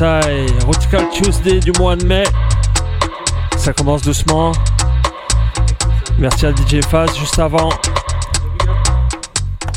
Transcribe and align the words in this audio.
I. 0.00 0.46
Radical 0.66 1.08
Tuesday 1.10 1.60
du 1.60 1.70
mois 1.78 1.94
de 1.94 2.04
mai. 2.04 2.24
Ça 3.56 3.72
commence 3.72 4.02
doucement. 4.02 4.52
Merci 6.18 6.46
à 6.46 6.50
DJ 6.50 6.80
Faz 6.88 7.16
juste 7.16 7.38
avant. 7.38 7.68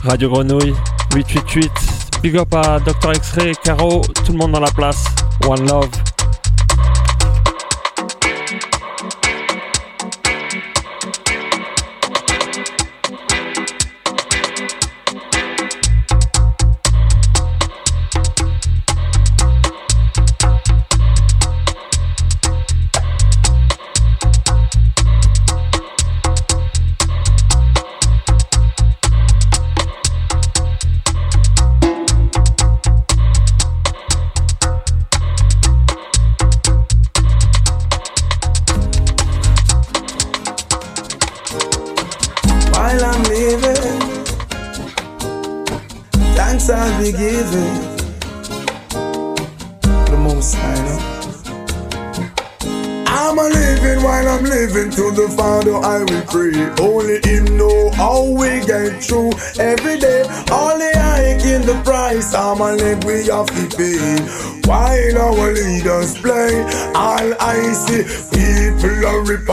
Radio 0.03 0.29
Grenouille 0.29 0.73
888. 1.15 1.71
Big 2.23 2.37
up 2.37 2.53
à 2.53 2.79
Dr. 2.79 3.13
X-Ray, 3.15 3.53
Caro, 3.63 4.01
tout 4.25 4.31
le 4.31 4.37
monde 4.37 4.53
dans 4.53 4.59
la 4.59 4.71
place. 4.71 5.05
One 5.45 5.67
Love. 5.67 6.06
Every 59.59 59.97
day, 59.97 60.21
only 60.51 60.91
I 60.93 61.37
in 61.43 61.63
the 61.63 61.81
price, 61.83 62.35
I'm 62.35 62.61
a 62.61 62.73
leg 62.73 63.03
we 63.05 63.25
have 63.25 63.47
to 63.47 63.77
pay 63.77 64.56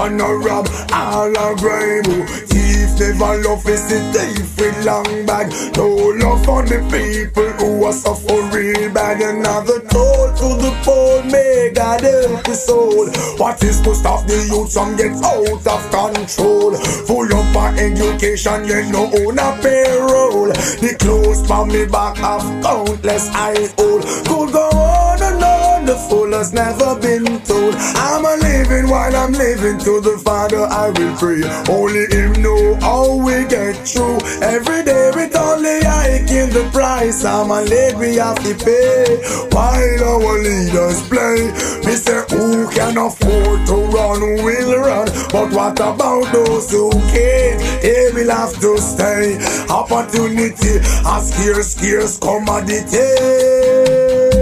and 0.05 0.21
a 0.21 0.27
rob 0.27 0.69
all 0.93 1.31
a 1.31 1.57
grime. 1.57 2.05
Oh, 2.07 2.27
thief 2.47 2.91
never 3.01 3.43
love 3.43 3.67
is 3.69 3.89
the 3.89 3.99
thief 4.13 4.59
with 4.59 4.85
long 4.85 5.27
bag. 5.27 5.51
No 5.77 5.89
love 5.89 6.45
for 6.45 6.63
the 6.63 6.79
people 6.93 7.51
who 7.59 7.85
are 7.85 7.93
suffer 7.93 8.43
real 8.53 8.93
bad. 8.93 9.21
Another 9.21 9.81
toll 9.89 10.29
to 10.41 10.49
the 10.63 10.73
poor, 10.85 11.23
may 11.25 11.73
God 11.75 12.01
help 12.03 12.45
the 12.45 12.55
soul. 12.55 13.09
What 13.39 13.63
is 13.65 13.81
to 13.83 13.95
stop 13.95 14.27
the 14.27 14.37
youth 14.51 14.73
from 14.73 14.97
get 14.97 15.17
out 15.25 15.67
of 15.67 15.83
control? 15.91 16.75
Full 17.07 17.35
up 17.35 17.57
of 17.57 17.79
education, 17.79 18.65
yet 18.69 18.91
no 18.93 19.05
own 19.07 19.39
a 19.39 19.59
payroll. 19.63 20.49
The 20.83 20.97
clothes 20.99 21.47
from 21.47 21.69
me 21.69 21.87
back 21.87 22.19
of 22.23 22.43
countless 22.63 23.29
I 23.33 23.55
old. 23.79 24.03
Could 24.27 24.53
go 24.53 24.69
on 24.71 25.04
and 25.21 25.43
on, 25.43 25.85
the 25.85 25.97
fool 26.09 26.33
has 26.33 26.53
never 26.53 26.99
been 26.99 27.25
told. 27.43 27.75
I'm 27.97 28.25
a 28.25 28.37
living 28.37 28.89
while 28.89 29.15
I'm 29.15 29.33
living 29.33 29.79
to 29.81 30.01
the 30.01 30.19
Father 30.25 30.65
I 30.65 30.91
will 30.91 31.17
pray. 31.17 31.43
Only 31.69 32.07
Him 32.15 32.33
know 32.43 32.75
how 32.81 33.17
we 33.17 33.45
get 33.47 33.77
through. 33.87 34.19
Every 34.43 34.85
day 34.85 35.11
with 35.15 35.37
only 35.37 35.81
I 35.85 36.25
give 36.27 36.53
the 36.53 36.69
price. 36.73 37.25
I'm 37.25 37.51
a 37.51 37.63
late 37.63 37.97
we 37.97 38.17
have 38.17 38.39
to 38.45 38.55
pay. 38.55 39.21
While 39.51 40.05
our 40.05 40.39
leaders 40.39 41.01
play, 41.09 41.51
me 41.87 41.95
say 41.97 42.23
who 42.31 42.69
can 42.71 42.97
afford 42.97 43.67
to 43.69 43.77
run 43.95 44.21
will 44.45 44.79
run. 44.79 45.09
But 45.33 45.53
what 45.53 45.79
about 45.81 46.33
those 46.33 46.71
who 46.71 46.91
can't? 47.13 47.61
They 47.83 48.11
will 48.15 48.31
have 48.31 48.55
to 48.61 48.79
stay. 48.79 49.39
Opportunity, 49.69 50.79
a 50.79 51.21
scarce, 51.21 51.75
scarce 51.75 52.19
commodity 52.19 54.34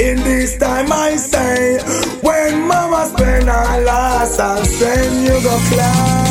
in 0.00 0.16
this 0.16 0.56
time 0.56 0.90
I 0.90 1.16
say 1.16 1.78
When 2.22 2.66
mama 2.66 3.06
spend 3.12 3.44
her 3.48 3.84
last 3.84 4.40
and 4.40 4.66
send 4.66 5.24
you 5.26 5.36
go 5.42 5.56
class 5.68 6.29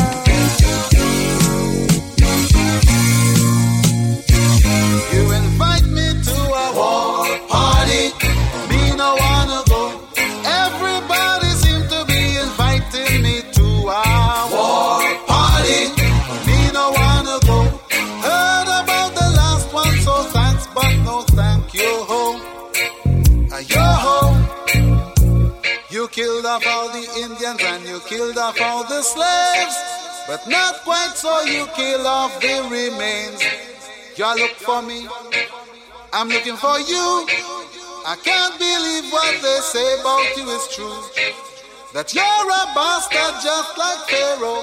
killed 26.20 26.44
off 26.44 26.66
all 26.66 26.88
the 26.88 27.06
Indians 27.24 27.62
and 27.64 27.82
you 27.88 27.98
killed 28.00 28.36
off 28.36 28.60
all 28.60 28.84
the 28.84 29.00
slaves. 29.00 29.76
But 30.28 30.46
not 30.46 30.74
quite 30.84 31.14
so 31.14 31.32
you 31.44 31.64
kill 31.74 32.06
off 32.06 32.38
the 32.42 32.56
remains. 32.68 33.40
You 34.16 34.24
all 34.26 34.36
look 34.36 34.56
for 34.68 34.82
me, 34.82 35.08
I'm 36.12 36.28
looking 36.28 36.56
for 36.56 36.78
you. 36.92 37.06
I 38.12 38.16
can't 38.22 38.56
believe 38.58 39.10
what 39.10 39.34
they 39.40 39.60
say 39.72 39.88
about 40.00 40.28
you 40.36 40.44
is 40.56 40.64
true. 40.76 41.00
That 41.94 42.12
you're 42.12 42.50
a 42.60 42.62
bastard 42.76 43.36
just 43.42 43.72
like 43.78 44.00
Pharaoh. 44.12 44.62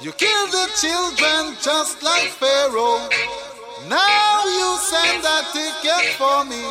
You 0.00 0.12
kill 0.12 0.46
the 0.58 0.66
children 0.80 1.56
just 1.60 2.00
like 2.04 2.30
Pharaoh. 2.42 3.47
Now 3.86 4.42
you 4.44 4.76
send 4.78 5.22
that 5.22 5.44
ticket 5.52 6.14
for 6.18 6.44
me. 6.44 6.64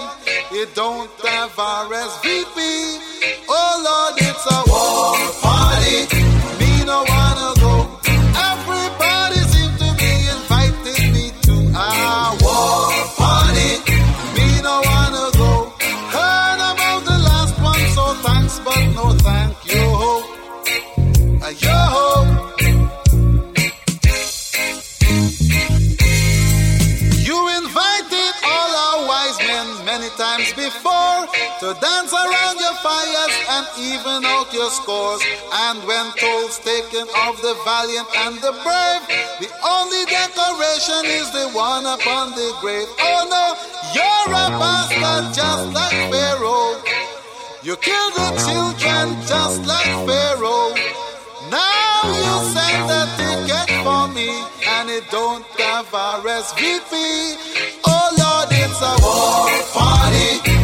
It 0.51 0.75
don't 0.75 1.09
have 1.23 1.51
RSVP. 1.55 2.57
Oh 3.47 3.73
Lord, 3.87 4.15
it's 4.19 4.45
a 4.45 4.59
war 4.67 5.15
party. 5.41 6.03
Me 6.59 6.83
no 6.85 7.05
wanna 7.07 7.56
to 31.59 31.73
dance 31.81 32.13
around 32.13 32.59
your 32.59 32.75
fires 32.85 33.35
and 33.49 33.65
even 33.81 34.25
out 34.25 34.53
your 34.53 34.69
scores. 34.69 35.21
And 35.53 35.81
when 35.89 36.05
tolls 36.21 36.59
taken 36.59 37.09
of 37.25 37.41
the 37.41 37.57
valiant 37.65 38.07
and 38.25 38.37
the 38.45 38.53
brave, 38.61 39.01
the 39.41 39.49
only 39.65 40.05
decoration 40.05 41.01
is 41.17 41.31
the 41.33 41.49
one 41.57 41.85
upon 41.85 42.31
the 42.37 42.53
grave. 42.61 42.87
Oh 43.01 43.25
no, 43.25 43.57
you're 43.97 44.29
a 44.37 44.47
bastard 44.61 45.33
just 45.33 45.73
like 45.73 45.97
Pharaoh. 46.13 46.77
You 47.63 47.75
kill 47.77 48.09
the 48.11 48.29
children 48.45 49.17
just 49.25 49.65
like 49.65 49.91
Pharaoh. 50.05 50.77
Now 51.49 52.01
you 52.05 52.35
send 52.53 52.85
a 52.85 53.03
ticket 53.17 53.83
for 53.83 54.07
me 54.13 54.29
and 54.67 54.89
it 54.89 55.09
don't 55.09 55.45
have 55.57 55.87
RSVP. 55.87 56.93
Oh 57.85 58.07
Lord, 58.13 58.49
it's 58.51 58.81
a 58.81 58.93
war 59.01 59.49
party. 59.73 60.56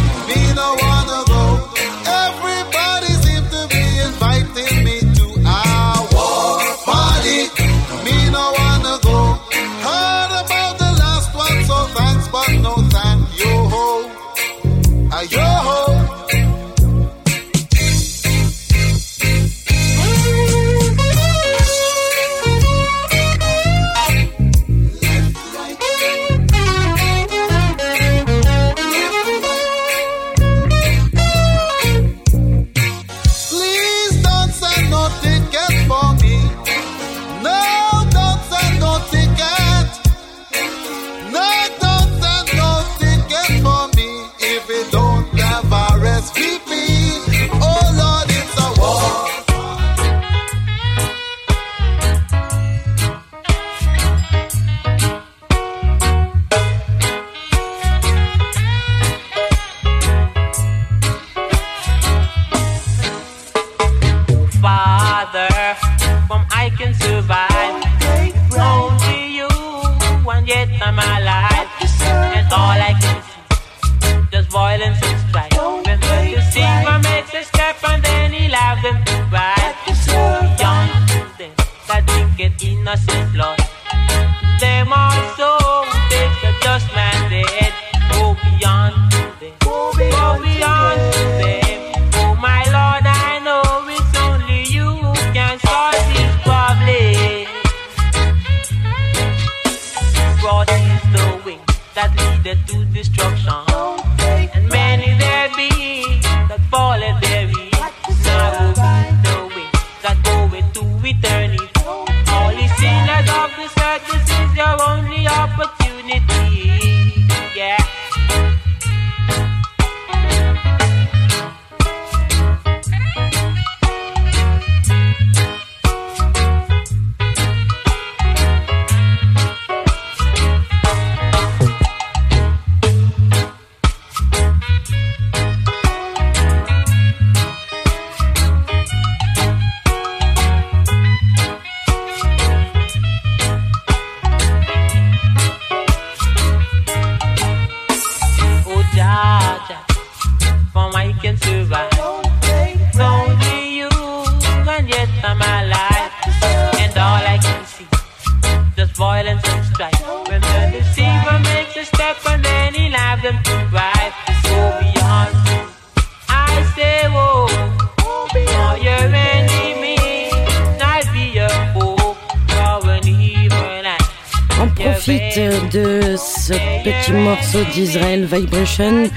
De 175.50 176.16
ce 176.18 176.54
petit 176.84 177.12
morceau 177.12 177.60
d'Israël 177.74 178.26
Vibration 178.26 179.10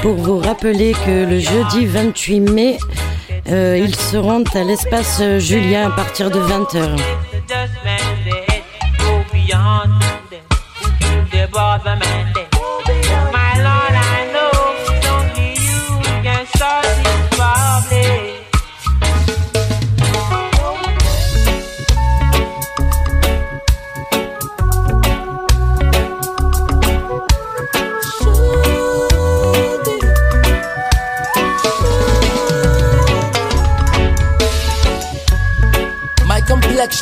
pour 0.00 0.14
vous 0.14 0.38
rappeler 0.38 0.92
que 0.92 1.24
le 1.24 1.40
jeudi 1.40 1.86
28 1.86 2.40
mai, 2.40 2.78
euh, 3.48 3.78
ils 3.82 3.94
seront 3.94 4.44
à 4.54 4.62
l'espace 4.62 5.20
Julien 5.38 5.88
à 5.88 5.90
partir 5.90 6.30
de 6.30 6.38
20h. 6.38 7.21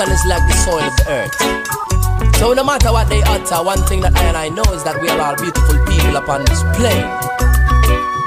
Complexion 0.00 0.12
is 0.12 0.24
like 0.26 0.46
the 0.48 0.54
soil 0.54 0.82
of 0.82 0.96
the 0.96 1.04
earth. 1.08 2.36
So 2.36 2.52
no 2.52 2.64
matter 2.64 2.92
what 2.92 3.08
they 3.08 3.22
utter, 3.22 3.62
one 3.62 3.82
thing 3.84 4.00
that 4.00 4.16
I 4.16 4.24
and 4.24 4.36
I 4.36 4.48
know 4.48 4.62
is 4.72 4.82
that 4.84 5.00
we 5.00 5.08
are 5.08 5.20
all 5.20 5.36
beautiful 5.36 5.78
people 5.86 6.16
upon 6.16 6.44
this 6.44 6.62
plane. 6.76 7.06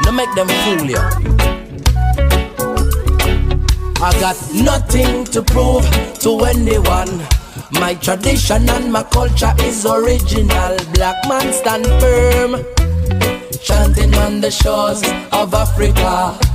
No 0.05 0.11
make 0.11 0.33
them 0.35 0.47
fool 0.63 0.85
you. 0.85 1.01
I 4.01 4.11
got 4.19 4.37
nothing 4.53 5.23
to 5.25 5.41
prove 5.41 5.85
to 6.19 6.39
anyone. 6.45 7.25
My 7.79 7.95
tradition 7.95 8.69
and 8.69 8.91
my 8.91 9.03
culture 9.03 9.53
is 9.59 9.85
original. 9.85 10.77
Black 10.93 11.15
man 11.27 11.53
stand 11.53 11.85
firm, 11.99 12.63
chanting 13.61 14.13
on 14.15 14.41
the 14.41 14.51
shores 14.51 15.01
of 15.31 15.53
Africa. 15.53 16.52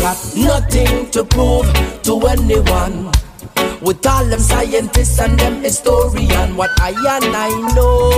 Got 0.00 0.16
nothing 0.34 1.10
to 1.10 1.24
prove 1.24 1.68
to 2.04 2.26
anyone. 2.26 3.12
With 3.82 4.06
all 4.06 4.24
them 4.24 4.40
scientists 4.40 5.20
and 5.20 5.38
them 5.38 5.62
historian, 5.62 6.56
what 6.56 6.70
I 6.80 6.90
and 6.90 7.36
I 7.36 7.50
know, 7.74 8.10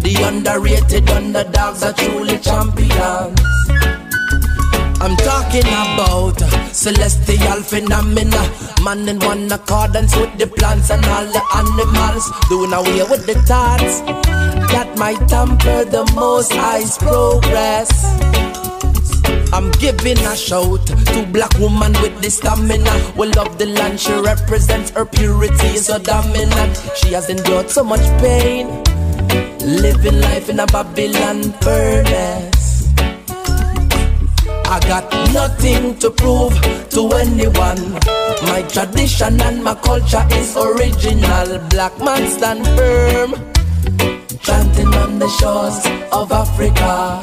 the 0.00 0.14
underrated 0.26 1.08
underdogs 1.10 1.84
are 1.84 1.92
truly 1.92 2.38
champions. 2.38 3.40
I'm 5.00 5.16
talking 5.18 5.68
about 5.68 6.38
celestial 6.72 7.62
phenomena, 7.62 8.42
man 8.82 9.08
in 9.08 9.20
one 9.20 9.52
accordance 9.52 10.16
with 10.16 10.36
the 10.36 10.48
plants 10.48 10.90
and 10.90 11.04
all 11.06 11.26
the 11.26 11.42
animals, 11.54 12.28
doing 12.48 12.72
away 12.72 13.04
with 13.08 13.24
the 13.26 13.34
thoughts 13.46 14.00
that 14.72 14.92
might 14.96 15.28
tamper 15.28 15.84
the 15.84 16.10
most 16.16 16.52
high's 16.52 16.98
progress. 16.98 18.53
I'm 19.54 19.70
giving 19.70 20.18
a 20.18 20.34
shout 20.34 20.84
to 20.84 21.26
black 21.30 21.56
woman 21.60 21.92
with 22.02 22.20
the 22.20 22.28
stamina. 22.28 22.90
We 23.16 23.28
love 23.28 23.56
the 23.56 23.66
land, 23.66 24.00
she 24.00 24.12
represents 24.12 24.90
her 24.90 25.06
purity 25.06 25.76
so 25.76 26.00
dominant. 26.00 26.82
She 26.96 27.12
has 27.12 27.30
endured 27.30 27.70
so 27.70 27.84
much 27.84 28.02
pain, 28.20 28.66
living 29.62 30.20
life 30.20 30.48
in 30.48 30.58
a 30.58 30.66
Babylon 30.66 31.52
furnace. 31.62 32.92
I 34.66 34.80
got 34.88 35.08
nothing 35.32 36.00
to 36.00 36.10
prove 36.10 36.54
to 36.90 37.08
anyone. 37.14 37.92
My 38.50 38.66
tradition 38.68 39.40
and 39.40 39.62
my 39.62 39.76
culture 39.76 40.26
is 40.32 40.56
original. 40.56 41.60
Black 41.70 41.96
man 42.00 42.26
stand 42.28 42.66
firm, 42.74 43.30
chanting 44.40 44.92
on 44.94 45.20
the 45.20 45.28
shores 45.38 45.78
of 46.10 46.32
Africa. 46.32 47.20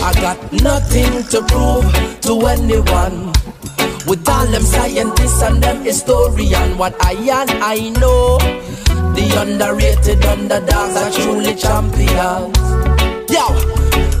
I 0.00 0.12
got 0.14 0.52
nothing 0.62 1.22
to 1.32 1.42
prove 1.42 1.86
to 2.22 2.46
anyone. 2.46 3.32
With 4.06 4.26
all 4.28 4.46
them 4.46 4.62
scientists 4.62 5.42
and 5.42 5.62
them 5.62 5.84
historian, 5.84 6.78
what 6.78 6.94
I 7.04 7.12
and 7.12 7.50
I 7.62 7.90
know, 8.00 8.38
the 9.14 9.26
underrated 9.42 10.24
underdogs 10.24 10.96
are 10.96 11.10
truly 11.10 11.54
champions. 11.54 12.58
Yo, 13.28 13.44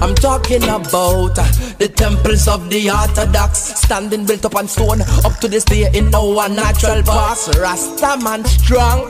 I'm 0.02 0.14
talking 0.14 0.64
about 0.64 1.36
the 1.78 1.90
temples 1.94 2.48
of 2.48 2.68
the 2.68 2.90
Orthodox, 2.90 3.58
standing 3.80 4.26
built 4.26 4.44
up 4.44 4.56
on 4.56 4.68
stone, 4.68 5.00
up 5.24 5.38
to 5.40 5.48
this 5.48 5.64
day 5.64 5.88
in 5.94 6.14
our 6.14 6.48
natural 6.48 7.02
past. 7.02 7.54
Rasta 7.56 8.18
man 8.22 8.44
strong. 8.44 9.00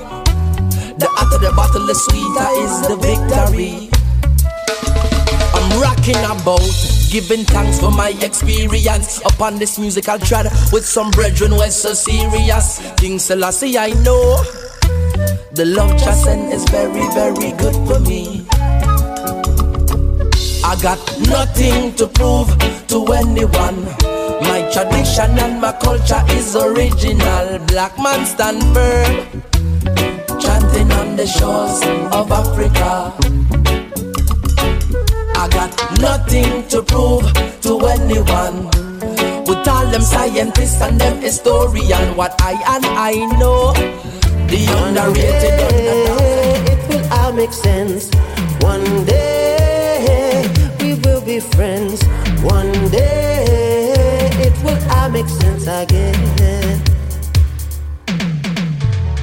The 0.98 1.06
hotter 1.10 1.38
the 1.38 1.52
battle, 1.56 1.86
the 1.86 1.94
sweeter 1.94 2.48
is 2.62 2.88
the 2.88 2.96
victory. 2.96 3.87
Rocking 5.80 6.24
about, 6.24 6.60
giving 7.10 7.44
thanks 7.44 7.78
for 7.78 7.90
my 7.90 8.10
experience 8.20 9.20
upon 9.24 9.58
this 9.58 9.78
musical 9.78 10.18
trad 10.18 10.46
with 10.72 10.84
some 10.84 11.10
brethren 11.12 11.52
who 11.52 11.60
are 11.60 11.70
so 11.70 11.94
serious. 11.94 12.80
King 12.96 13.18
Selassie, 13.18 13.78
I 13.78 13.90
know 14.02 14.42
the 15.52 15.64
love 15.64 15.92
Chasen 15.92 16.52
is 16.52 16.64
very, 16.70 17.06
very 17.14 17.52
good 17.56 17.74
for 17.86 18.00
me. 18.00 18.46
I 20.64 20.76
got 20.82 20.98
nothing 21.28 21.94
to 21.94 22.06
prove 22.08 22.48
to 22.88 23.06
anyone. 23.12 23.84
My 24.42 24.68
tradition 24.72 25.38
and 25.38 25.60
my 25.60 25.72
culture 25.72 26.22
is 26.30 26.56
original. 26.56 27.58
Black 27.66 27.96
man 27.98 28.26
stand 28.26 28.62
firm, 28.74 29.42
chanting 30.40 30.90
on 30.92 31.16
the 31.16 31.26
shores 31.26 31.80
of 32.12 32.30
Africa. 32.32 33.67
Got 35.76 36.00
nothing 36.00 36.66
to 36.68 36.82
prove 36.82 37.24
to 37.62 37.78
anyone. 37.86 38.66
With 39.46 39.68
all 39.68 39.86
them 39.90 40.02
scientists 40.02 40.80
and 40.80 41.00
them 41.00 41.20
historian. 41.20 42.16
What 42.16 42.34
I 42.40 42.52
and 42.74 42.86
I 42.86 43.12
know, 43.38 43.72
the 44.48 44.60
underrated, 44.84 45.60
underdog. 45.66 46.68
It 46.72 46.88
will 46.88 47.12
all 47.12 47.32
make 47.32 47.52
sense. 47.52 48.10
One 48.60 49.04
day 49.04 50.46
we 50.80 50.94
will 50.94 51.20
be 51.20 51.40
friends. 51.40 52.02
One 52.42 52.72
day 52.90 54.30
it 54.46 54.56
will 54.64 54.80
all 54.92 55.10
make 55.10 55.28
sense 55.28 55.66
again. 55.66 56.82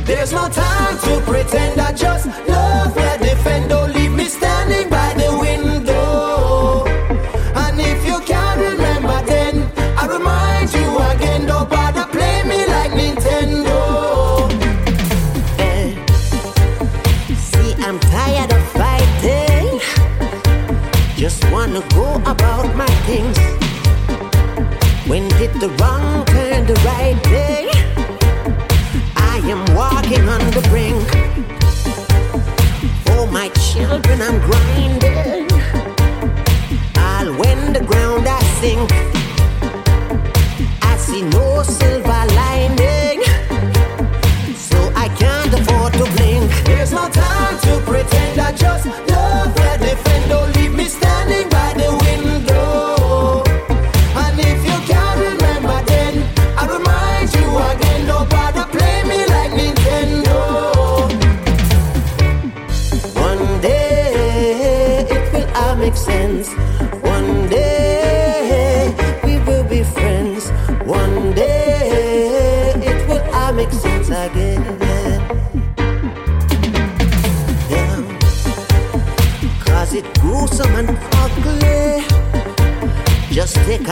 There's 0.06 0.32
no 0.32 0.48
time 0.50 0.98
to 1.00 1.22
pretend 1.22 1.82
I 1.82 1.92
just 1.92 2.28
love 2.48 2.96
where 2.96 3.18
defend. 3.18 3.70
Don't 3.70 3.92
leave 3.94 4.12
me 4.12 4.26
standing 4.26 4.90
by 4.90 5.05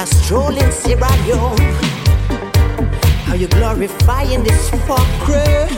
Stroll 0.02 0.58
in 0.58 0.72
Sierra 0.72 1.08
Leone. 1.24 1.58
How 3.26 3.36
you 3.36 3.48
glorifying 3.48 4.44
this 4.44 4.70
fucker? 4.72 5.70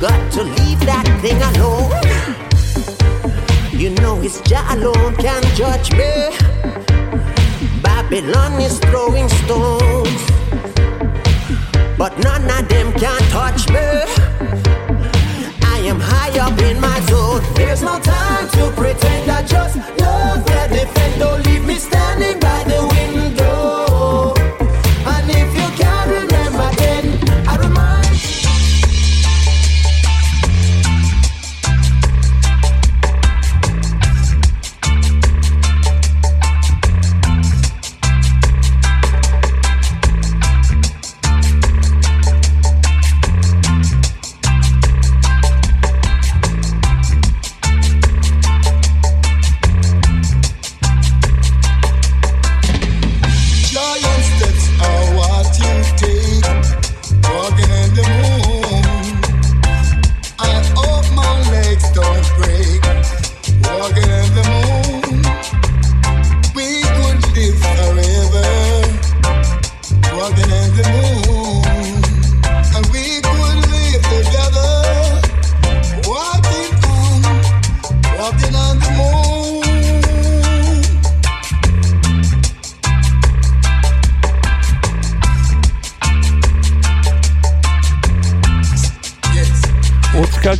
Got 0.00 0.32
to 0.32 0.44
leave 0.44 0.80
that 0.86 1.04
thing 1.20 1.42
alone. 1.42 1.90
You 3.78 3.90
know 4.00 4.20
it's 4.22 4.40
Jah 4.42 4.64
alone 4.70 5.16
can 5.16 5.42
judge 5.56 5.90
me. 5.92 6.30
Babylon 7.82 8.60
is 8.60 8.78
throwing 8.78 9.28
stones, 9.28 10.22
but 11.98 12.16
none 12.20 12.48
of 12.48 12.68
them 12.68 12.92
can 12.94 13.20
touch 13.30 13.68
me. 13.70 14.31
Am 15.92 16.00
high 16.00 16.38
up 16.38 16.58
in 16.62 16.80
my 16.80 16.98
zone. 17.00 17.42
There's 17.54 17.82
no 17.82 18.00
time 18.00 18.48
to 18.48 18.72
pretend 18.80 19.30
I 19.30 19.42
just 19.42 19.76
love 20.00 20.42
where 20.48 20.68
defend. 20.68 21.20
Don't 21.20 21.44
leave 21.44 21.66
me 21.66 21.74
standing 21.74 22.40
by 22.40 22.64
the 22.64 22.91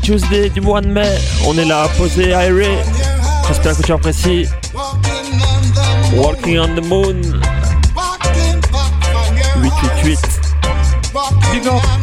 Tuesday 0.02 0.50
du 0.50 0.60
mois 0.60 0.80
de 0.80 0.88
mai. 0.88 1.16
On 1.46 1.56
est 1.56 1.64
là, 1.64 1.88
posé 1.96 2.34
à 2.34 2.40
Ray. 2.40 2.76
J'espère 3.46 3.76
que 3.76 3.82
tu 3.82 3.92
apprécies. 3.92 4.48
Walking 6.16 6.58
on 6.58 6.74
the 6.74 6.84
Moon. 6.84 7.20
888. 9.62 10.18
Big 11.52 11.66
up. 11.66 12.01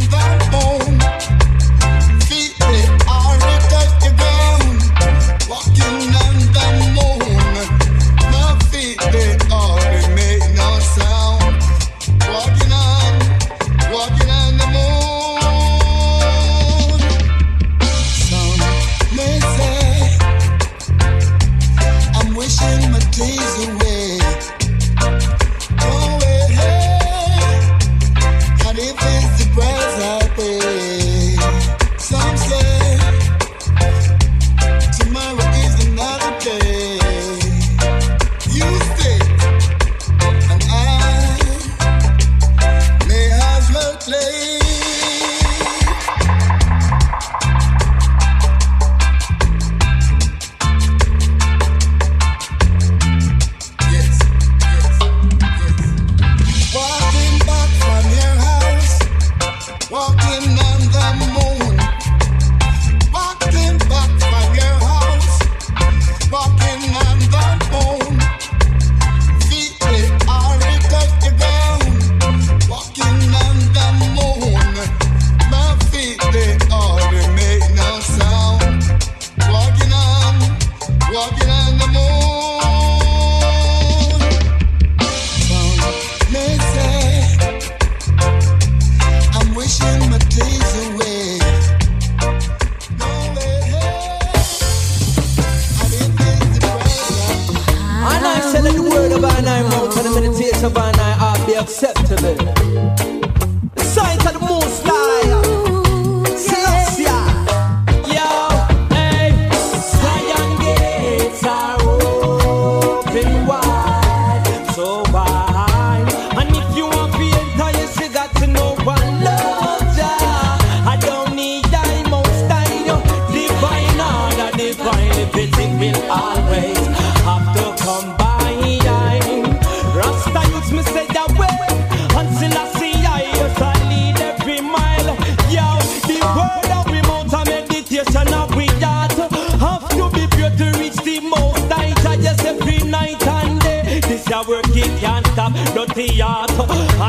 Dirty 146.00 146.22
heart 146.22 146.50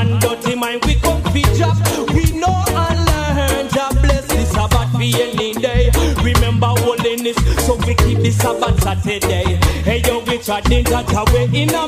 and 0.02 0.20
dirty 0.20 0.56
mind 0.56 0.84
we 0.84 0.96
come 0.96 1.22
fi 1.30 1.42
drop. 1.56 1.76
We 2.12 2.24
know 2.32 2.64
and 2.66 2.98
learn. 3.06 3.68
Jah 3.68 3.88
bless 4.02 4.26
this 4.26 4.50
Sabbath 4.50 4.98
be 4.98 5.14
any 5.14 5.52
day. 5.54 5.92
Remember 6.24 6.66
holiness, 6.66 7.36
so 7.64 7.76
we 7.86 7.94
keep 7.94 8.18
the 8.18 8.32
Sabbath 8.32 8.82
Saturday. 8.82 9.60
Hey 9.84 10.02
yo, 10.04 10.24
we 10.24 10.38
trading 10.38 10.82
that 10.86 11.06
away 11.12 11.48
in 11.54 11.72
a 11.72 11.86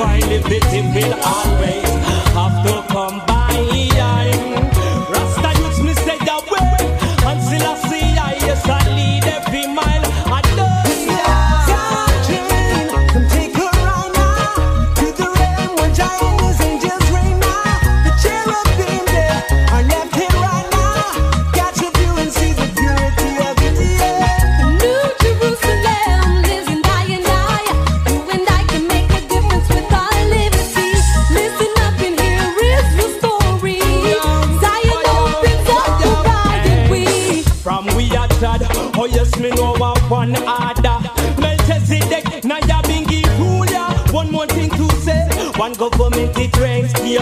order, 0.00 0.18
divine 0.18 0.28
liberty 0.28 0.80
will 0.80 1.14
always 1.24 1.87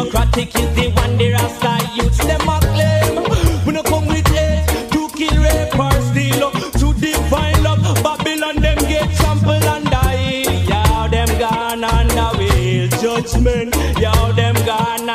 reigns. 0.07 0.35
Theocratic 0.37 0.55
is 0.57 0.75
the 0.75 0.91
one 0.93 1.17
the 1.17 1.33
Rasta 1.33 1.91
youths 1.95 2.19
them 2.19 2.49
a 2.49 2.61
claim. 2.61 3.65
We 3.67 3.73
no 3.73 3.83
come 3.83 4.07
with 4.07 4.27
hate 4.29 4.67
to 4.93 5.09
kill, 5.17 5.43
rape 5.43 5.79
or 5.79 6.01
steal. 6.01 6.51
To 6.51 6.95
define 7.01 7.63
love, 7.63 7.83
Babylon 8.03 8.57
them 8.57 8.79
get 8.79 9.11
trampled 9.17 9.63
and 9.65 9.91
die. 9.91 10.45
Yeah, 10.69 11.09
them 11.09 11.39
gone 11.39 11.85
under 11.85 12.39
wheel 12.39 12.89
judgment. 13.01 13.75
Yeah, 13.99 14.33
them 14.33 14.55
gone 14.67 15.11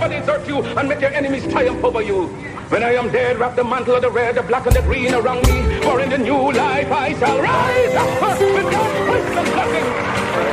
that 0.00 0.10
I 0.10 0.18
never 0.18 0.26
desert 0.26 0.48
you 0.48 0.62
and 0.62 0.88
make 0.88 1.00
your 1.00 1.10
enemies 1.10 1.46
triumph 1.46 1.84
over 1.84 2.02
you. 2.02 2.26
When 2.70 2.82
I 2.82 2.94
am 2.94 3.10
dead, 3.10 3.38
wrap 3.38 3.56
the 3.56 3.64
mantle 3.64 3.96
of 3.96 4.02
the 4.02 4.10
red, 4.10 4.36
the 4.36 4.42
black, 4.42 4.66
and 4.66 4.74
the 4.74 4.82
green 4.82 5.12
around 5.14 5.46
me. 5.48 5.80
For 5.82 6.00
in 6.00 6.10
the 6.10 6.18
new 6.18 6.52
life 6.52 6.90
I 6.90 7.12
shall 7.18 7.38
rise 7.40 7.94
up 7.94 8.40
with 8.40 8.70
God's 8.70 9.36
and 9.36 9.48
blessing 9.52 9.86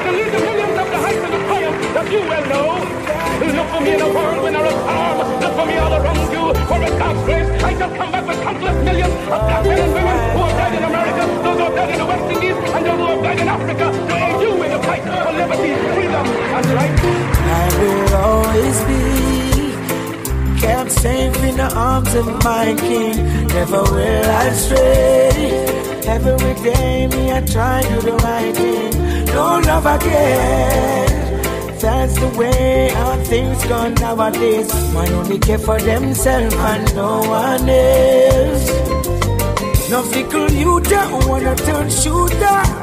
to 0.03 0.11
lead 0.11 0.31
the 0.33 0.39
millions 0.39 0.77
up 0.77 0.87
the 0.89 0.97
heights 0.97 1.23
of 1.23 1.31
the 1.31 1.41
triumph 1.47 1.93
that 1.93 2.11
you 2.11 2.19
well 2.19 2.45
know. 2.49 2.97
Look 3.57 3.67
for 3.69 3.81
me 3.81 3.93
in 3.93 4.01
a 4.01 4.09
world 4.09 4.43
when 4.43 4.53
there 4.53 4.65
is 4.65 4.73
harm. 4.73 5.17
Look 5.39 5.53
for 5.53 5.65
me 5.65 5.77
all 5.77 5.93
around 5.93 6.31
you. 6.33 6.45
For 6.67 6.79
with 6.79 6.99
God's 6.99 7.23
grace, 7.23 7.63
I 7.63 7.77
shall 7.77 7.95
come 7.95 8.11
back 8.11 8.27
with 8.27 8.41
countless 8.41 8.83
millions 8.83 9.13
of 9.13 9.39
black 9.47 9.63
men 9.63 9.79
and 9.79 9.93
women 9.93 10.17
who 10.35 10.46
of 22.15 22.43
my 22.43 22.75
King. 22.79 23.47
Never 23.47 23.81
will 23.83 24.25
I 24.43 24.49
stray. 24.51 25.77
Every 26.05 26.53
day, 26.63 27.07
me 27.07 27.31
I 27.31 27.41
try 27.41 27.81
to 27.81 27.89
do 27.89 28.01
the 28.01 28.15
right 28.23 28.55
thing. 28.55 29.25
No 29.27 29.59
love 29.59 29.85
again. 29.85 31.17
That's 31.79 32.15
the 32.19 32.29
way 32.37 32.89
how 32.89 33.15
things 33.23 33.63
gone 33.65 33.93
nowadays. 33.95 34.73
Man 34.93 35.11
only 35.13 35.39
care 35.39 35.59
for 35.59 35.79
themselves 35.79 36.55
and 36.55 36.95
no 36.95 37.19
one 37.19 37.69
else. 37.69 38.67
No 39.89 40.01
fickle 40.03 40.51
you 40.51 40.79
don't 40.81 41.27
wanna 41.27 41.55
turn 41.55 41.89
shooter. 41.89 42.76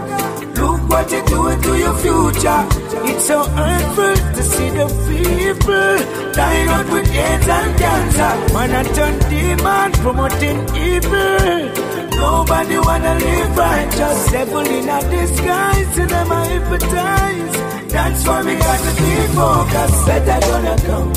What 0.88 1.10
you're 1.10 1.24
doing 1.24 1.60
to 1.62 1.78
your 1.78 1.94
future. 1.98 2.62
It's 3.10 3.26
so 3.26 3.44
hurtful 3.44 4.14
to 4.36 4.42
see 4.42 4.70
the 4.70 4.86
people 5.08 6.32
dying 6.32 6.68
out 6.68 6.88
with 6.92 7.10
AIDS 7.10 7.48
and 7.48 7.78
cancer. 7.78 8.54
Man, 8.54 8.72
I 8.72 8.82
turn 8.96 9.18
demon 9.30 9.92
promoting 10.04 10.60
evil. 10.76 11.72
Nobody 12.16 12.78
wanna 12.78 13.14
live 13.18 13.56
righteous. 13.56 14.30
Devil 14.30 14.60
in 14.60 14.88
a 14.88 15.00
disguise, 15.10 15.98
and 15.98 16.10
them 16.10 16.32
I 16.32 16.46
hypnotize. 16.48 17.54
Transform 17.90 18.46
me, 18.46 18.54
got 18.56 18.78
to 18.78 18.92
be 19.02 19.12
focused. 19.34 20.06
Better 20.06 20.40
gonna 20.46 20.76
come. 20.86 21.08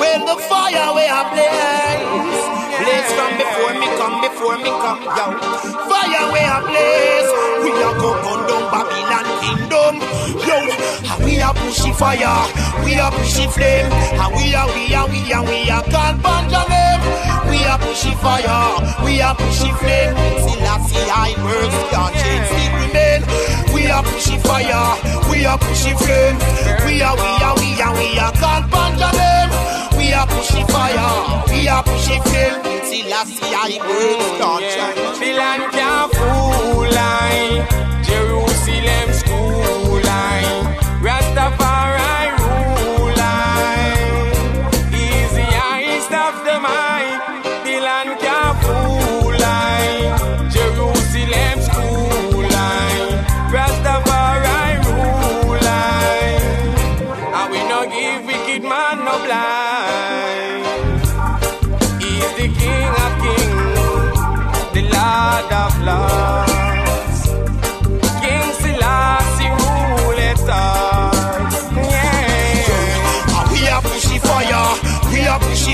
When 0.00 0.20
the 0.26 0.36
fire 0.48 0.94
we 0.96 1.04
are 1.18 1.28
blaze, 1.32 2.03
blaze 2.84 3.12
from 3.16 3.32
before 3.40 3.74
me 3.80 3.88
come, 3.96 4.16
before 4.20 4.58
me 4.60 4.70
come, 4.84 5.02
yo. 5.16 5.26
Fire 5.88 6.26
we 6.32 6.40
are 6.44 6.62
blaze, 6.68 7.30
we 7.64 7.70
are 7.80 7.96
go 7.96 8.10
down 8.20 8.64
Babylon 8.72 9.26
kingdom, 9.40 9.94
yo. 10.44 10.58
We 11.24 11.40
are 11.40 11.54
pushy 11.54 11.92
fire, 11.96 12.36
we 12.84 12.98
are 13.00 13.12
pushy 13.12 13.48
flame, 13.50 13.88
and 13.88 14.30
we 14.36 14.54
are, 14.54 14.68
we 14.76 14.94
are, 14.94 15.08
we 15.08 15.20
are, 15.32 15.44
we 15.44 15.70
are 15.70 15.82
can't 15.88 16.20
burn 16.22 16.44
your 16.52 16.66
name. 16.68 17.00
We 17.48 17.64
are 17.64 17.78
pushy 17.78 18.12
fire, 18.20 18.68
we 19.04 19.20
are 19.20 19.34
pushy 19.34 19.70
flame. 19.80 20.14
Till 20.44 20.68
I 20.68 20.76
see 20.84 21.08
I 21.08 21.30
words 21.44 21.76
can't 21.92 22.14
change, 22.20 22.46
still 22.52 22.72
remain. 22.84 23.20
We 23.74 23.90
are 23.90 24.02
pushy 24.04 24.36
fire, 24.44 24.86
we 25.30 25.46
are 25.46 25.58
pushy 25.58 25.92
flame. 25.96 26.36
We 26.86 27.00
are, 27.02 27.16
we 27.16 27.30
are, 27.46 27.56
we 27.56 27.80
are, 27.80 27.94
we 27.96 28.18
are 28.18 28.32
can't 28.32 28.70
burn 28.70 28.98
your 28.98 29.12
name. 29.12 29.33
We 30.14 30.20
are 30.20 30.28
pushy 30.28 30.70
fire, 30.70 31.42
we 31.48 31.66
are 31.66 31.82
pushy 31.82 32.22
flame. 32.22 32.62
Till 32.88 33.12
I 33.12 33.24
see 33.24 33.52
I 33.52 33.82
words 33.82 34.30
can't 34.38 34.64
change. 34.72 35.18
The 35.18 35.30
land 35.36 35.64
can't 35.72 36.12
fool 36.14 36.86
line, 37.00 37.66
Jerusalem 38.04 39.08
school 39.12 39.98
line, 40.06 40.76
Rastafari 41.02 41.83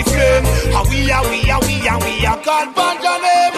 we 0.01 0.07
are 0.07 0.13
pushy 0.13 0.13
flame, 0.13 0.47
and 0.75 0.89
we 0.89 1.11
are, 1.11 1.23
we 1.29 1.51
are, 1.51 1.61
we 1.61 1.89
are, 1.89 1.99
we 2.01 2.27
are 2.27 2.41
God 2.45 3.03
your 3.03 3.21
name. 3.21 3.53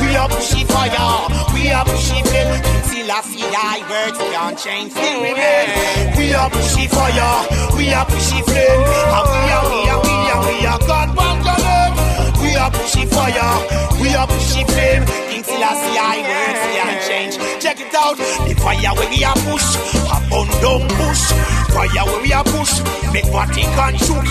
We 0.00 0.16
are 0.16 0.28
pushy 0.28 0.66
fire, 0.66 1.28
we 1.54 1.70
are 1.70 1.84
pushy 1.84 2.22
flame. 2.26 2.62
Till 2.88 3.10
I 3.10 3.20
see 3.22 3.42
thy 3.42 3.78
words 3.88 4.18
can't 4.18 4.58
change, 4.58 4.92
still 4.92 5.22
remain. 5.22 6.16
We 6.16 6.34
are 6.34 6.50
pushy 6.50 6.88
fire, 6.88 7.76
we 7.76 7.92
are 7.92 8.06
pushy 8.06 8.42
flame, 8.44 8.82
and 9.16 9.26
we 9.32 9.42
are, 9.50 9.66
we 9.70 9.88
are, 9.88 10.00
we 10.02 10.14
are, 10.30 10.42
we 10.46 10.66
are 10.66 10.78
God 10.86 11.08
your 11.44 11.58
name. 11.66 11.94
We 12.42 12.56
are 12.56 12.70
pushy 12.70 13.06
fire, 13.08 14.00
we 14.00 14.14
are 14.14 14.26
pushy 14.26 14.66
flame. 14.66 15.04
Selassie, 15.48 15.96
I 15.96 16.20
words 16.28 16.60
can't 16.76 17.00
change. 17.08 17.62
Check 17.62 17.80
it 17.80 17.94
out, 17.94 18.16
the 18.18 18.54
fire 18.54 18.92
we 18.98 19.24
are 19.24 19.32
ah, 19.34 19.42
push, 19.48 19.68
abundant 20.12 20.92
push. 20.92 21.57
Fire 21.74 22.04
where 22.06 22.22
we 22.22 22.32
are 22.32 22.44
push, 22.44 22.80
make 23.12 23.26
Vatican 23.26 23.94
shook. 23.98 24.26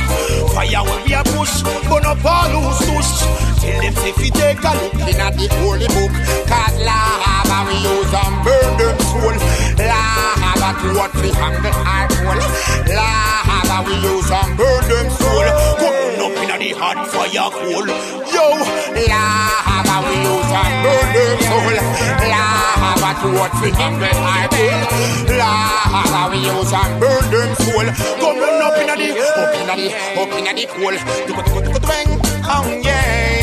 Fire 0.54 0.84
where 0.84 1.04
we 1.06 1.14
are 1.14 1.24
push, 1.24 1.64
burn 1.88 2.06
up 2.06 2.24
all 2.26 2.50
who's 2.50 2.80
push. 2.90 3.12
Tell 3.62 3.82
them 3.82 3.94
if 4.06 4.18
we 4.18 4.30
take 4.32 4.64
a 4.64 4.72
look 4.76 4.94
in 5.08 5.20
at 5.22 5.34
the 5.38 5.48
holy 5.62 5.88
book, 5.94 6.14
cause 6.50 6.78
lava 6.82 7.58
we 7.68 7.78
use 7.82 8.14
and 8.14 8.36
burn 8.44 8.70
them 8.78 8.98
soul. 9.10 9.36
Lava 9.80 10.70
to 10.82 10.88
what 10.98 11.14
we 11.16 11.30
the 11.30 11.72
heart 11.86 12.12
hole. 12.14 12.44
Lava 12.96 13.78
we 13.88 13.96
use 14.02 14.32
and 14.32 14.58
burn 14.58 14.84
them 14.90 15.08
soul. 15.18 15.48
Coming 15.80 16.22
up 16.22 16.38
in 16.44 16.60
the 16.60 16.70
hot 16.78 17.00
fire 17.08 17.50
coal. 17.54 17.88
Yo, 18.34 18.46
lava 19.10 19.77
we 20.06 20.14
use 20.22 20.52
and 20.52 20.74
burn 20.84 21.08
them 21.16 21.38
soul. 21.48 21.76
Lava 22.32 23.12
to 23.22 23.28
what 23.38 23.54
we 23.62 23.70
hang 23.72 24.00
the 24.00 24.10
heart 24.14 24.54
hole. 24.54 24.84
Lava 25.38 26.22
we 26.32 26.38
use 26.46 26.74
and 26.74 26.94
burn 27.00 27.26
them 27.32 27.52
soul. 27.64 27.88
Coming 28.22 28.62
up 28.62 28.78
in 28.78 28.88
the, 28.88 29.08
up 29.42 29.56
in 29.56 29.66
the, 29.68 29.76
up 30.22 30.34
in 30.38 30.46
the 30.56 30.66
coal. 30.68 30.96
Twang, 31.82 32.10
oh 32.46 32.82
yeah. 32.84 33.37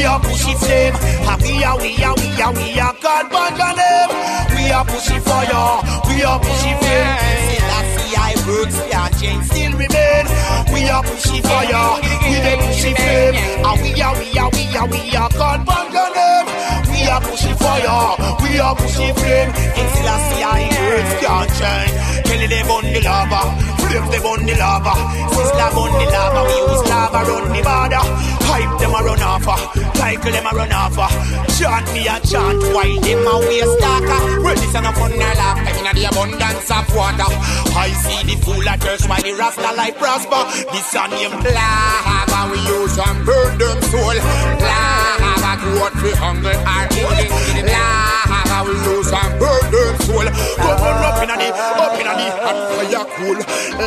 We 0.00 0.06
are 0.06 0.20
pushy 0.20 0.56
flame, 0.56 0.96
we 1.44 1.62
are, 1.62 1.76
we 1.76 1.92
are, 2.02 2.16
we 2.16 2.40
are, 2.40 2.52
we 2.56 2.80
are 2.80 2.96
God 3.04 3.28
your 3.60 3.74
name. 3.76 4.10
We 4.56 4.72
are 4.72 4.84
pushy 4.88 5.20
fire, 5.20 5.76
we 6.08 6.24
are 6.24 6.40
pushy 6.40 6.72
flame. 6.80 7.16
Selassie, 7.52 8.16
I 8.16 8.32
works 8.48 8.80
can't 8.88 9.12
change, 9.20 9.44
still 9.44 9.72
remain. 9.76 10.24
We 10.72 10.88
are 10.88 11.04
pushy 11.04 11.42
fire, 11.44 12.00
we 12.24 12.32
are 12.40 12.56
pushy 12.64 12.96
flame, 12.96 13.36
and 13.60 13.76
we 13.84 14.00
are, 14.00 14.16
we 14.16 14.28
are, 14.40 14.50
we 14.56 14.64
are, 14.72 14.88
we 14.88 15.16
are 15.20 15.30
God 15.36 15.68
your 15.92 16.08
name. 16.16 16.48
We 16.88 17.00
are 17.04 17.20
pushy 17.20 17.52
fire, 17.60 18.16
we 18.40 18.58
are 18.58 18.74
pushy 18.76 19.12
flame. 19.20 19.52
In 19.52 19.86
Selassie, 20.00 20.44
I 20.48 20.64
works 20.80 21.12
can't 21.20 21.50
change. 21.60 22.24
Kelly 22.24 22.46
them 22.46 22.70
on 22.70 22.84
the 22.88 23.00
lava, 23.04 23.69
flip 23.90 24.06
them 24.10 24.26
on 24.26 24.46
the 24.46 24.54
lava. 24.54 24.94
Sizzler 25.34 25.74
on 25.74 25.92
the 25.98 26.06
lava, 26.14 26.40
we 26.46 26.54
use 26.62 26.84
lava 26.86 27.20
run 27.26 27.46
the 27.50 27.60
border. 27.66 28.04
Hype 28.46 28.74
them 28.78 28.94
a 28.94 29.00
run 29.02 29.22
off, 29.22 29.48
uh. 29.48 29.58
cycle 29.98 30.32
them 30.32 30.46
a 30.46 30.52
run 30.54 30.72
off. 30.72 30.98
Uh. 30.98 31.10
Chant 31.58 31.86
me 31.92 32.06
a 32.06 32.16
chant 32.22 32.62
while 32.70 33.00
them 33.02 33.26
a 33.26 33.34
waste 33.50 33.78
talker. 33.82 34.20
Ready 34.40 34.66
son 34.70 34.86
of 34.86 34.94
fun 34.94 35.10
their 35.10 35.34
laugh, 35.34 35.58
in 35.66 35.86
the 35.90 36.04
abundance 36.06 36.70
of 36.70 36.86
water. 36.94 37.30
I 37.74 37.90
see 38.02 38.22
the 38.30 38.36
fool 38.42 38.68
at 38.68 38.80
church 38.80 39.04
while 39.10 39.22
the 39.22 39.34
rasta 39.34 39.70
life 39.74 39.98
prosper. 39.98 40.42
This 40.70 40.94
a 40.94 41.04
name 41.10 41.34
lava, 41.42 42.40
we 42.50 42.58
use 42.62 42.96
and 42.98 43.18
burn 43.26 43.58
them 43.58 43.78
soul. 43.90 44.18
Lava 44.62 45.52
to 45.60 45.68
what 45.82 45.94
we 46.02 46.10
hunger 46.14 46.54
are 46.54 46.86
eating. 46.94 47.66
Lava 47.66 48.29
we 48.66 48.74
use 48.82 49.12
and 49.12 49.32
burn 49.38 49.62
them 49.70 49.94
soul. 50.04 50.26
Come 50.58 50.82
on 50.82 51.04
up 51.06 51.22
in 51.22 51.30
the, 51.30 51.48
up 51.54 51.94
in 52.00 52.06
the 52.06 52.26
hot 52.42 52.58
fire 52.74 53.06
cool. 53.16 53.38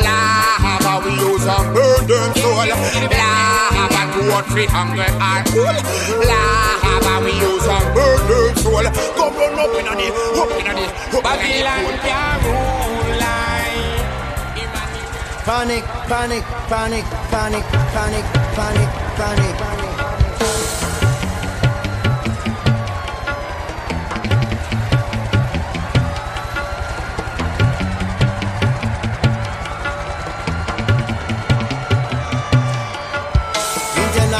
Lava 0.04 0.92
we 1.04 1.12
use 1.20 1.46
and 1.46 1.68
burn 1.74 2.00
them 2.08 2.30
soul. 2.40 2.64
Lava 2.64 4.02
to 4.14 4.20
what 4.32 4.46
we 4.54 4.64
hunger 4.66 5.10
are 5.20 5.42
cool. 5.52 5.76
Lava 6.28 7.14
we 7.24 7.32
use 7.36 7.66
and 7.68 7.86
burn 7.94 8.20
them 8.28 8.52
soul. 8.62 8.86
Come 9.18 9.36
on 9.36 9.58
up 9.60 9.74
in 9.76 9.86
the, 9.86 10.06
up 10.40 10.52
in 10.56 10.66
the, 10.66 10.84
up 11.12 11.20
in 11.20 11.22
Babylon 11.22 11.94
can't 12.02 12.42
rule. 12.44 12.84
Panic, 15.44 15.84
panic, 16.08 16.42
panic, 16.72 17.04
panic, 17.28 17.64
panic, 17.92 18.24
panic, 18.56 18.88
panic, 19.14 19.56
panic. 19.58 19.83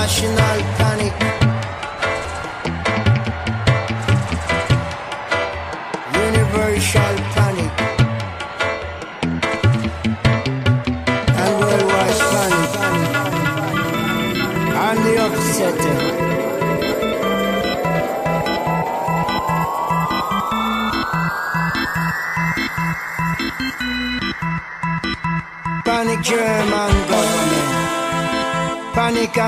International 0.05 0.73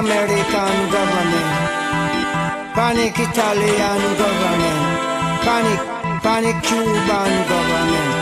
American 0.06 0.76
government, 0.94 1.50
panic 2.76 3.18
Italian 3.18 4.00
government, 4.22 4.80
panic, 5.42 5.80
panic 6.22 6.56
Cuban 6.62 7.32
government, 7.50 8.12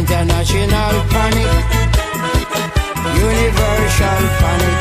international 0.00 0.94
panic, 1.12 1.52
universal 3.20 4.22
panic, 4.40 4.78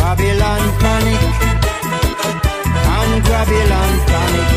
Babylon 0.00 0.62
panic, 0.80 1.22
and 2.96 3.22
Babylon 3.28 3.92
panic. 4.08 4.48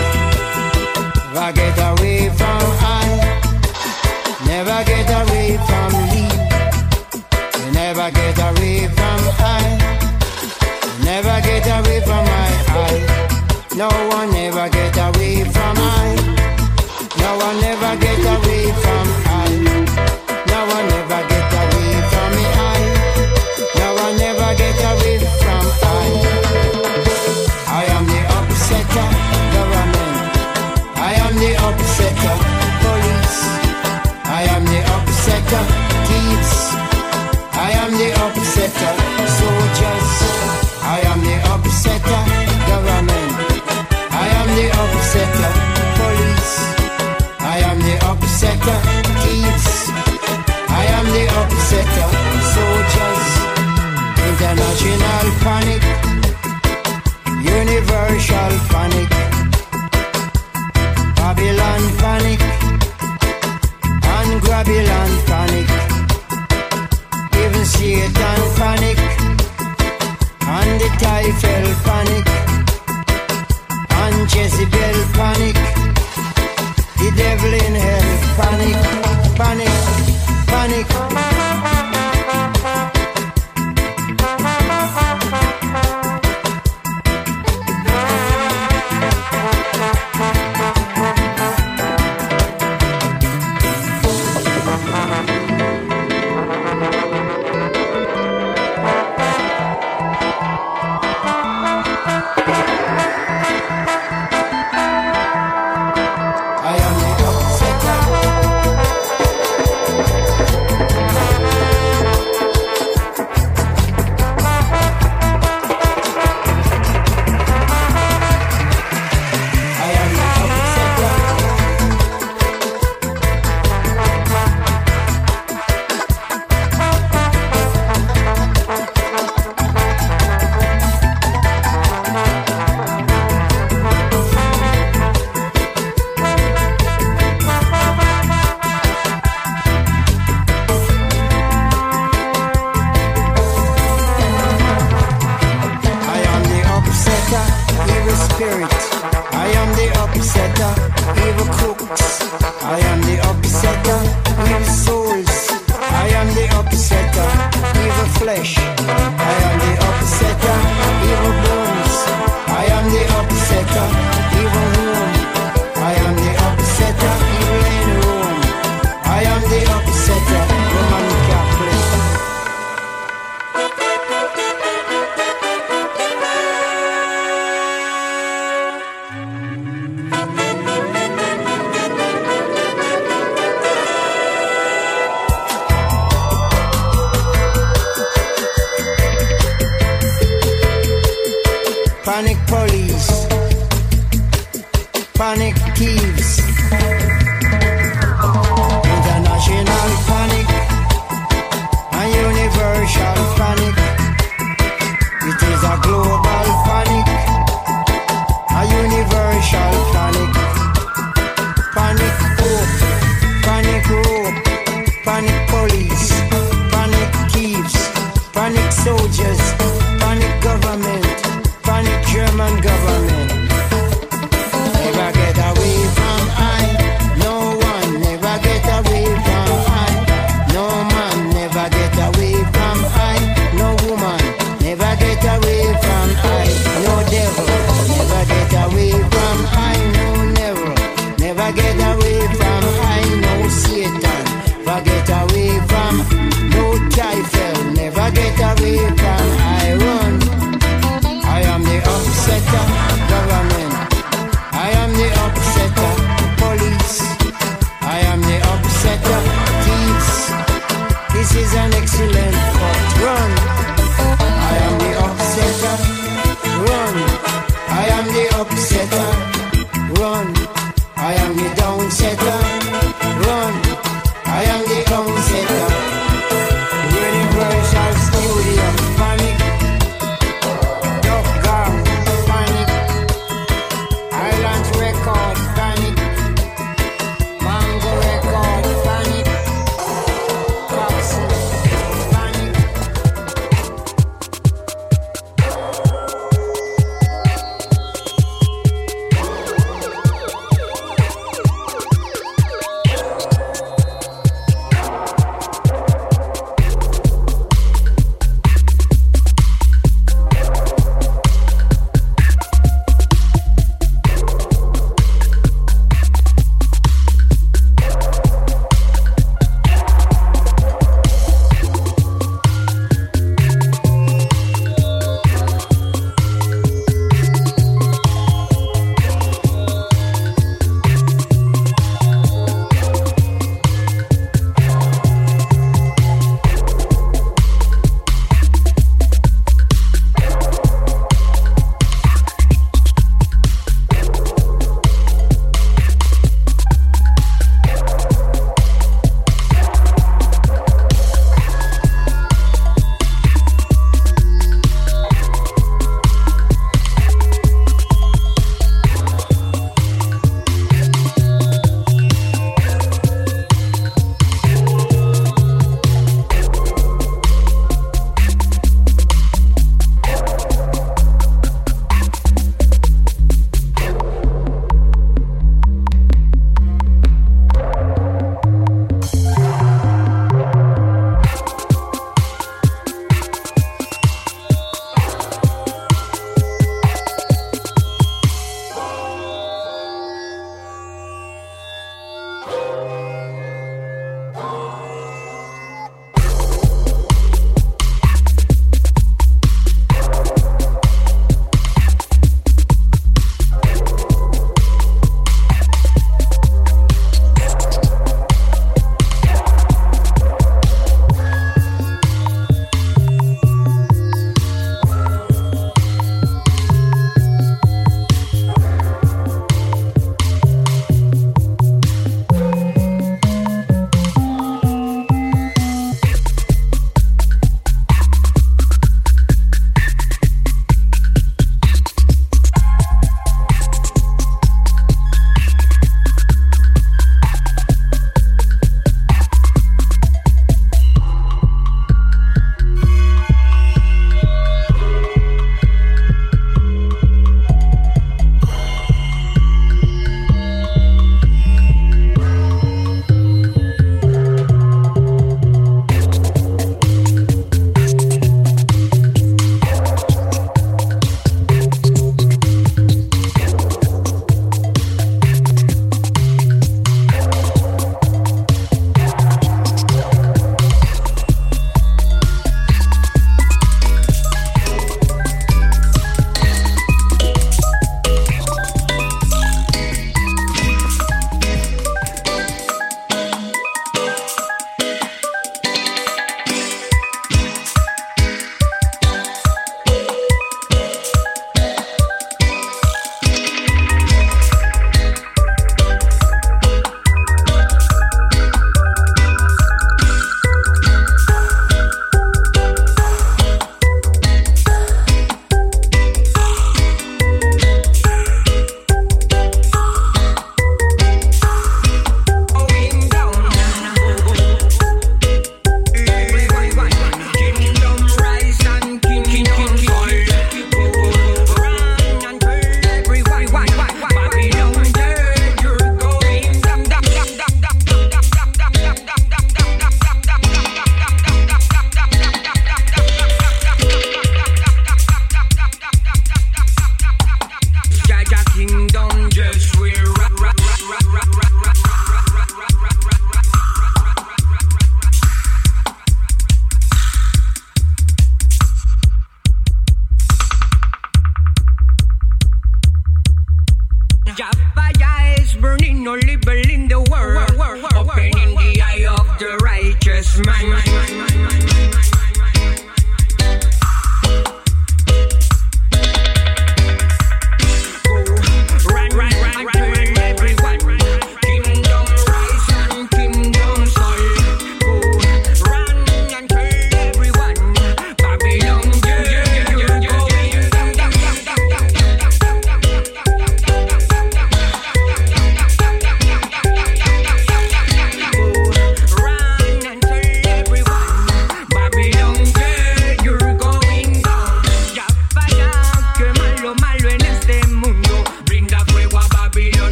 Never 1.33 1.51
get 1.51 1.77
away 1.91 2.29
from 2.29 2.63
I, 2.79 3.11
never 4.47 4.79
get 4.87 5.09
away 5.19 5.57
from 5.67 6.04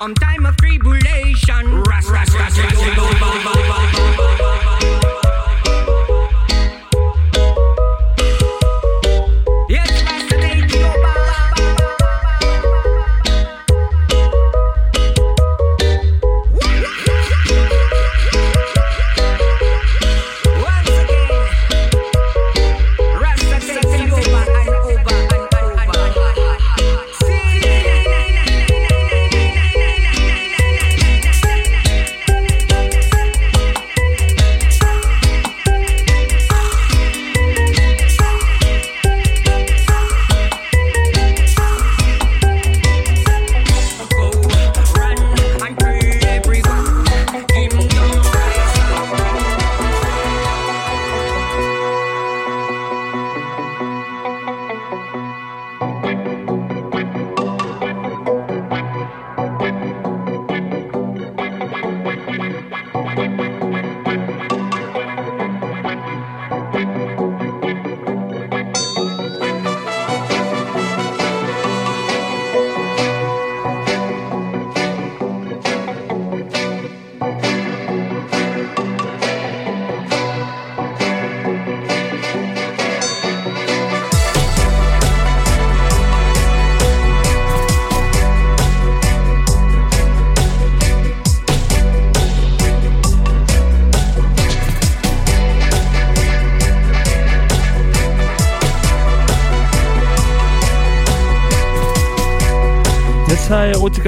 on 0.00 0.14
time 0.14 0.46
of 0.46 0.56
tribulation. 0.56 0.85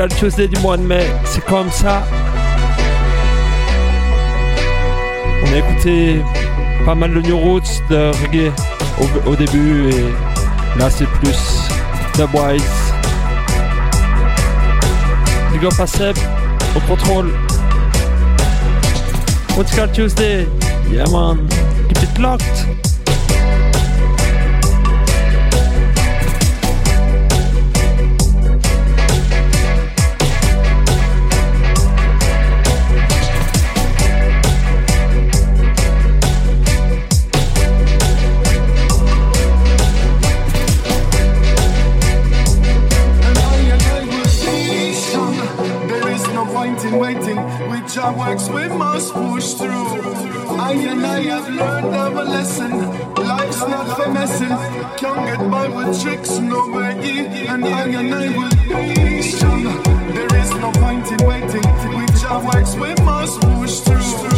Tuesday 0.06 0.46
du 0.46 0.60
mois 0.60 0.76
de 0.76 0.82
mai. 0.82 1.06
C'est 1.24 1.44
comme 1.44 1.70
ça. 1.72 2.04
On 5.42 5.52
a 5.52 5.56
écouté 5.56 6.22
pas 6.86 6.94
mal 6.94 7.12
de 7.14 7.20
New 7.20 7.36
Roots, 7.36 7.82
de 7.90 8.12
reggae 8.22 8.52
au, 9.26 9.34
début 9.34 9.90
et 9.90 10.78
là 10.78 10.88
c'est 10.88 11.08
plus 11.20 11.68
Dubwise. 12.14 12.62
Big 15.52 15.64
up 15.64 15.72
à 15.80 16.76
au 16.76 16.80
contrôle. 16.86 17.32
Erotical 19.50 19.90
Tuesday, 19.90 20.46
yeah 20.92 21.08
man, 21.10 21.48
keep 21.88 22.02
it 22.04 22.18
locked. 22.18 22.77
Works, 48.16 48.48
we 48.48 48.68
must 48.68 49.12
push 49.12 49.54
through. 49.54 49.88
I 50.60 50.72
and 50.72 51.04
I 51.04 51.20
have 51.22 51.48
learned 51.48 51.94
our 51.94 52.24
lesson. 52.24 52.70
Life's 53.14 53.60
not 53.60 53.96
for 53.96 54.10
messing. 54.10 54.54
Can't 54.96 55.24
get 55.26 55.50
by 55.50 55.68
with 55.68 56.00
tricks, 56.02 56.38
no 56.38 56.70
way. 56.70 57.46
And 57.46 57.64
I 57.64 57.86
and 57.88 58.14
I 58.14 58.28
will 58.36 58.94
be 58.94 59.22
strong. 59.22 59.64
There 60.14 60.36
is 60.36 60.50
no 60.54 60.70
point 60.72 61.06
in 61.12 61.26
waiting. 61.26 61.64
With 61.96 62.20
job 62.20 62.44
works, 62.44 62.74
we 62.74 62.94
must 63.04 63.40
push 63.40 63.80
through. 63.80 64.37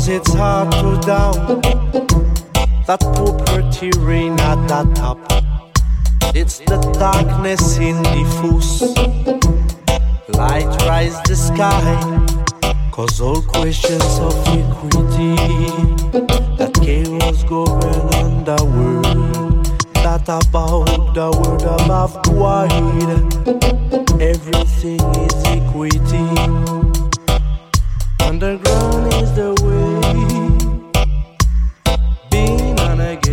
Because 0.00 0.08
it's 0.08 0.32
hard 0.34 0.72
to 0.72 1.06
down 1.06 1.60
that 2.86 3.00
poor 3.14 3.38
pretty 3.46 3.90
rain 3.98 4.32
at 4.40 4.56
the 4.66 4.94
top. 4.94 5.18
It's 6.34 6.58
the 6.60 6.78
darkness 6.98 7.76
in 7.78 8.02
the 8.02 8.10
diffuse. 8.16 8.80
Light 10.36 10.70
rise 10.88 11.20
the 11.24 11.36
sky, 11.36 11.82
cause 12.90 13.20
all 13.20 13.42
questions 13.42 14.18
of 14.20 14.34
equity 14.48 15.36
that 16.56 16.72
chaos 16.82 17.44
govern 17.44 18.44
the 18.44 18.64
world. 18.74 19.66
That 19.94 20.22
about 20.22 21.14
the 21.14 21.30
world 21.30 21.62
above 21.62 22.16
wide. 22.28 22.72
Everything 24.20 25.00
is 25.24 25.34
equity. 25.44 26.28
Underground 28.20 29.12
is 29.14 29.34
the 29.34 29.54
way. 29.62 29.69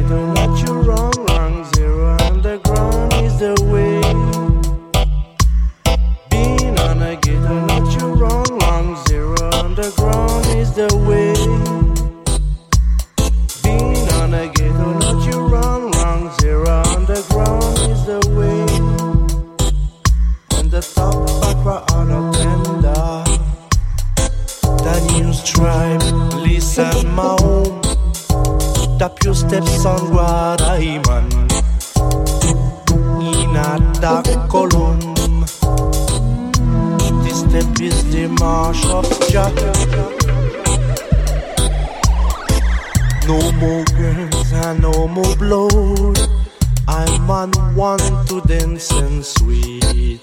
Wrong, 0.04 1.14
wrong 1.28 1.66
zero. 1.76 2.18
Underground 2.22 3.14
is 3.14 3.40
the 3.40 3.56
way. 3.72 4.02
On 6.88 7.02
a 7.02 7.16
ghetto, 7.16 8.16
wrong, 8.16 8.46
wrong 8.60 8.96
zero. 9.08 9.50
Underground 9.54 10.46
is 10.58 10.74
the 10.74 10.88
way. 11.08 11.34
On 14.22 14.34
a 14.34 14.48
ghetto, 14.54 15.48
wrong, 15.48 15.92
wrong 15.92 16.32
zero. 16.40 16.84
Underground 16.88 17.78
is 17.90 18.06
the 18.06 18.20
way. 18.38 18.66
And 20.58 20.72
the 20.72 20.82
top 20.82 21.28
tender. 22.34 23.24
The 24.84 24.96
new 25.14 25.34
stripe, 25.34 26.02
listen 26.36 27.08
my 27.14 27.36
Tap 29.08 29.24
your 29.24 29.36
steps 29.36 29.86
on 29.86 30.14
what 30.14 30.62
I 30.62 31.00
man. 31.08 31.32
In 33.24 33.56
a 33.56 33.80
dark 34.02 34.28
column. 34.50 35.00
This 37.24 37.40
step 37.40 37.80
is 37.80 38.04
the 38.12 38.28
march 38.38 38.84
of 38.88 39.08
Jah. 39.30 39.48
No 43.30 43.40
more 43.54 43.86
girls 43.96 44.52
and 44.52 44.82
no 44.82 45.08
more 45.08 45.36
blood. 45.38 46.20
I'm 46.90 47.32
on 47.32 47.52
one 47.76 48.26
to 48.26 48.42
dance 48.42 48.92
and 48.92 49.24
sweet. 49.24 50.22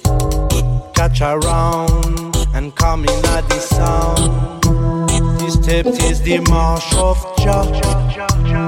Catch 0.94 1.22
around 1.22 2.36
and 2.52 2.76
come 2.76 3.04
in 3.04 3.24
at 3.32 3.48
the 3.48 3.60
sound. 3.60 4.62
This 5.40 5.54
step 5.54 5.86
is 5.86 6.20
the 6.20 6.40
march 6.50 6.94
of 6.96 7.16
Jah. 7.38 8.63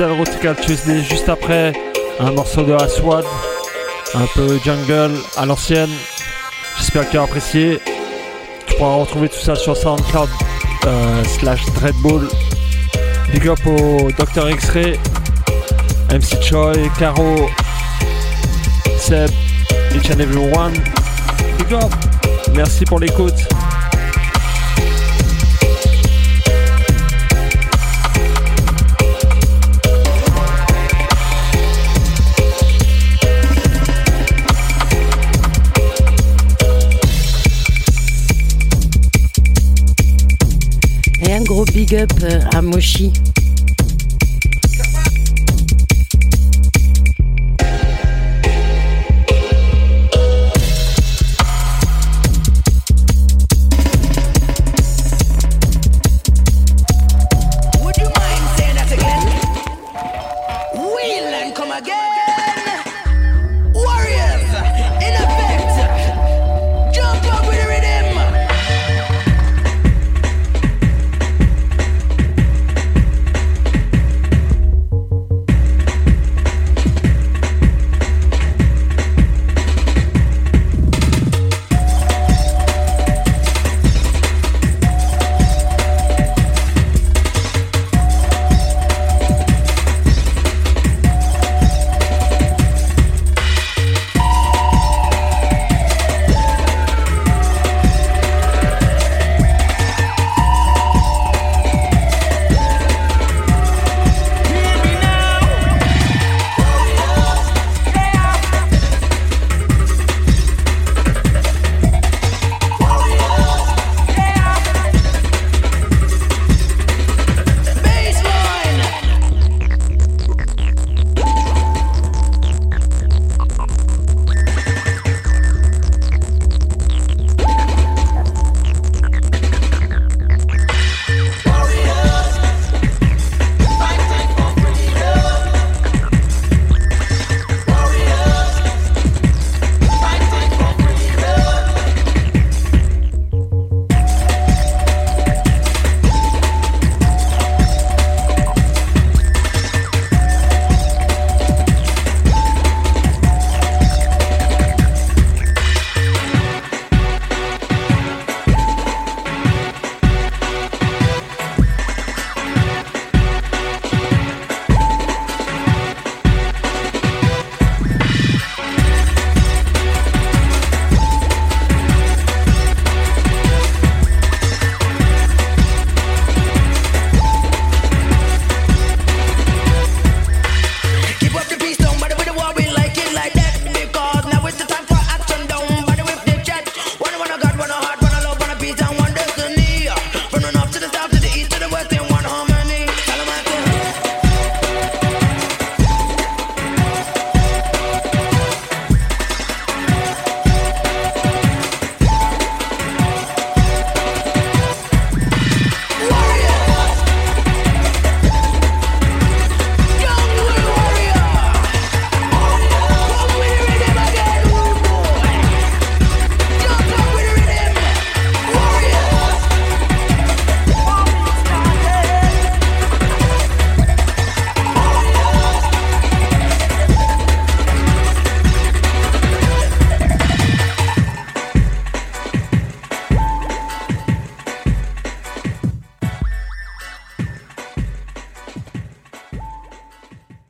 Erotical 0.00 0.56
Tuesday 0.56 1.02
juste 1.02 1.28
après 1.28 1.72
un 2.18 2.32
morceau 2.32 2.62
de 2.62 2.72
Aswad, 2.72 3.24
un 4.14 4.26
peu 4.34 4.58
jungle 4.64 5.12
à 5.36 5.46
l'ancienne. 5.46 5.90
J'espère 6.78 7.06
que 7.06 7.12
tu 7.12 7.18
as 7.18 7.22
apprécié. 7.22 7.80
Tu 8.66 8.74
pourras 8.76 8.96
retrouver 8.96 9.28
tout 9.28 9.40
ça 9.40 9.54
sur 9.54 9.76
SoundCloud 9.76 10.28
euh, 10.86 11.24
slash 11.24 11.64
Dreadball. 11.74 12.28
Big 13.32 13.48
up 13.48 13.58
au 13.66 14.10
Dr 14.12 14.50
X-Ray, 14.50 14.98
MC 16.10 16.42
Choi, 16.42 16.72
Caro, 16.98 17.48
Seb, 18.98 19.30
each 19.94 20.10
and 20.10 20.20
everyone. 20.20 20.72
Big 21.58 21.74
up. 21.74 21.92
Merci 22.54 22.84
pour 22.84 22.98
l'écoute. 22.98 23.34
Gros 41.44 41.64
big 41.64 41.94
up 41.94 42.12
euh, 42.22 42.40
à 42.52 42.62
Moshi. 42.62 43.12